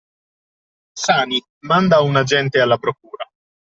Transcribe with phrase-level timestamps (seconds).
[1.03, 3.27] Sani, manda un agente alla Procura.